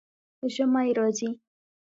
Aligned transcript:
ژمی 0.53 0.89
راځي 0.97 1.29